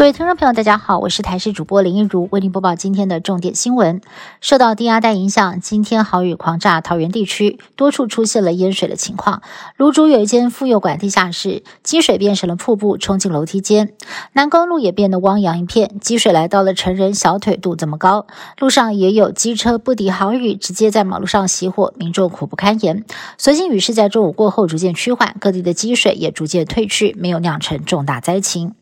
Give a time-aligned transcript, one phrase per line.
[0.00, 4.00] 各位听众朋友，大家好，我是台视主播林一如，为您播报今天的重点新闻。
[4.40, 9.42] 受到低压带影响，今天豪雨狂炸桃园地区，多处出现了淹水的情况。
[9.76, 13.92] 芦竹有一间妇幼馆地下室，积水变成了瀑布，冲进楼梯间。
[14.32, 18.26] 南公路也变得汪洋一片，积水来到了成人小腿肚这么高。
[18.58, 23.04] 路上也有机车不敌豪雨，直接在马路上熄火，民众苦不堪言。
[23.36, 28.72] 所幸雨势在中午过后逐渐趋缓，各地的积水也逐渐退去，没有酿成重大灾情。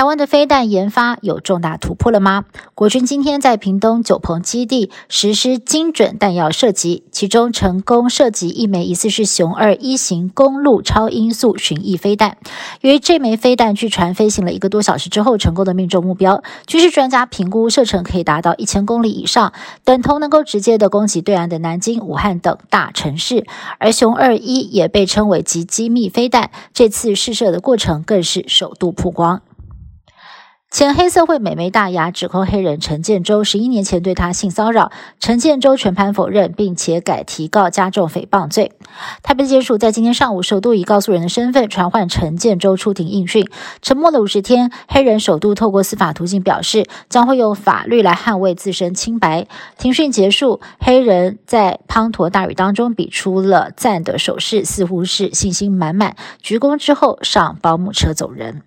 [0.00, 2.46] 台湾的飞弹研发有重大突破了吗？
[2.74, 12.38] 国军今天在屏东九鹏基地实施精准弹药射击，其中成功射击一枚疑似是熊二一型公路超音速巡弋飞弹。
[12.80, 16.42] 由于这枚飞弹据传飞行了一个多小时之后，成功的命中目标。
[16.66, 19.52] 军事专家评估射程可以达到一千公里以上，
[19.84, 23.44] 等同能够直接的攻击对岸的南京、武汉等大城市。
[23.78, 29.42] 而熊二一也被称为极机密飞弹，这次试射的过程更是首度曝光。
[30.70, 38.70] 前黑社会美眉大牙指控黑人陈建州十一年前对她性骚扰，陈建州全盘否认，并且改提告加重诽谤罪。
[39.22, 43.46] 台北检署在今天上午首度以告诉人的身份传唤陈建州出庭应讯。
[43.82, 49.48] 沉默了五十天，黑人首度透过司法途径表示，将会用法律来捍卫自身清白。
[49.76, 56.14] 庭讯结束，黑人在滂沱大雨当中比出了赞的手势，似乎是信心满满。
[56.40, 58.62] 鞠躬之后，上保姆车走人。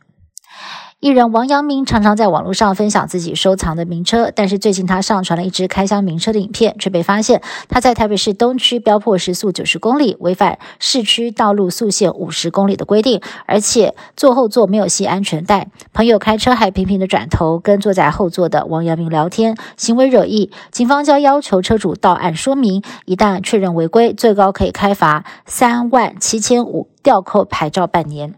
[1.03, 15.67] 艺人王阳明常常在网络上分享自己收藏的名车，但是最近他上传了一支开箱名车的影片，却被发现他在台北市东区飙破时速九十公里，违反市区道路速限五十公里的规定，而且坐后座没有系安全带。
[15.91, 20.51] 朋友开车还频频的转头跟坐在后座的王阳明聊天，行为惹意。
[20.71, 28.35] 警方将要求车主到案说明，一旦确认违规，最高可以开罚三万七千五，吊扣牌照半年。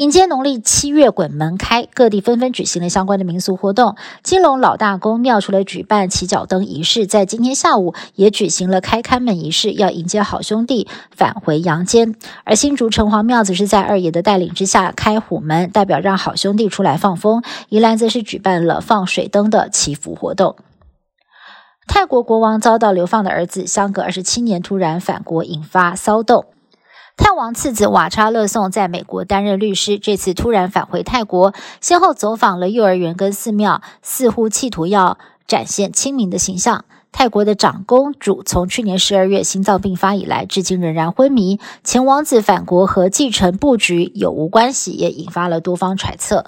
[0.00, 3.96] 迎接农历七月鬼门开，各地纷纷举行了相关的民俗活动。
[4.22, 12.14] 金龙老大公庙除了举办起脚灯仪式，在今天下午也举行了开开门仪式，要迎接好兄弟返回阳间。
[12.44, 17.42] 而新竹城隍庙则是在二爷的带领之下开虎门，代表让好兄弟出来放风。
[17.68, 20.56] 宜兰则是举办了放水灯的祈福活动。
[21.86, 26.46] 泰国国王遭到流放的儿子，相隔二十七年突然返国，引发骚动。
[27.20, 36.86] 泰王次子瓦查勒颂在美国担任律师，这次突然返回泰国，先后走访了幼儿园跟寺庙，似乎企图要展现亲民的形象。
[37.12, 41.60] 泰国的长公主从去年十二月心脏病发以来，至今仍然昏迷。
[41.84, 46.46] 前王子返国和继承布局有无关系，也引发了多方揣测。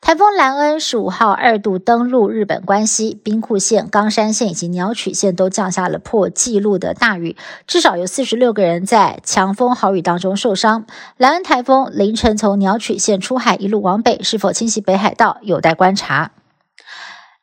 [0.00, 10.86] 台风兰恩十五号二度登陆日本关西，兵库县、冈山县以及鸟取县都降下了破纪录的大雨，至少有四十六个人在强风豪雨当中受伤。
[11.18, 16.32] 兰恩台风凌晨从鸟取县出海，一路往北，是否侵袭北海道，有待观察。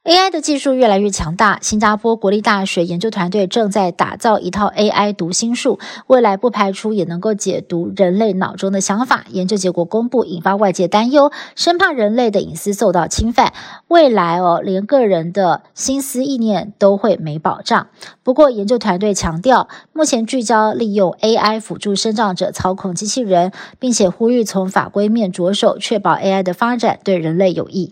[0.08, 9.26] AI 的技术越来越强大，新加坡国立大学研究团队正在打造一套 AI 读心术，未来不排除也能够解读人类脑中的想法。
[9.32, 13.52] 研究结果公布，引发外界担忧，生怕人类的隐私受到侵犯，
[13.90, 17.88] 未来哦，连个人的心思意念都会没保障。
[18.24, 27.92] 不过，研究团队强调，目前聚焦利用 AI 辅助生长者操控机器人，并且呼吁从法规面着手，确保 AI 的发展对人类有益。